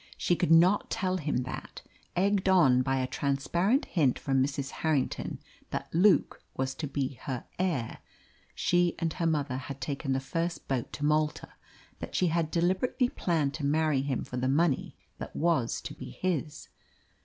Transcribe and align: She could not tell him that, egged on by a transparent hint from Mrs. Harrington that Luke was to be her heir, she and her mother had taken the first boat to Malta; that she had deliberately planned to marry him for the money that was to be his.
She 0.17 0.35
could 0.35 0.49
not 0.49 0.89
tell 0.89 1.17
him 1.17 1.43
that, 1.43 1.83
egged 2.15 2.49
on 2.49 2.81
by 2.81 2.97
a 3.01 3.05
transparent 3.05 3.85
hint 3.85 4.17
from 4.17 4.41
Mrs. 4.43 4.71
Harrington 4.81 5.37
that 5.69 5.93
Luke 5.93 6.41
was 6.57 6.73
to 6.73 6.87
be 6.87 7.19
her 7.25 7.45
heir, 7.59 7.99
she 8.55 8.95
and 8.97 9.13
her 9.13 9.27
mother 9.27 9.57
had 9.57 9.79
taken 9.79 10.13
the 10.13 10.19
first 10.19 10.67
boat 10.67 10.91
to 10.93 11.05
Malta; 11.05 11.49
that 11.99 12.15
she 12.15 12.29
had 12.29 12.49
deliberately 12.49 13.09
planned 13.09 13.53
to 13.53 13.63
marry 13.63 14.01
him 14.01 14.23
for 14.23 14.37
the 14.37 14.47
money 14.47 14.95
that 15.19 15.35
was 15.35 15.79
to 15.81 15.93
be 15.93 16.09
his. 16.09 16.69